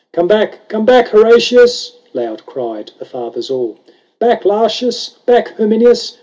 [0.13, 3.75] "Come back, come back, Horatius!" Loud cried the Fathers all."
[4.19, 5.09] Back, Lartius!
[5.27, 6.17] back, Herminius